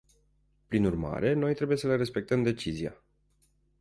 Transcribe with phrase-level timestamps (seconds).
[0.67, 3.01] Prin urmare, noi trebuie să le respectăm decizia.